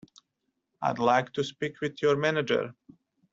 [0.81, 2.73] I'd like to speak with your manager.